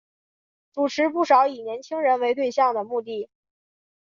[0.73, 3.03] 主持不少以年青人为对象的节目。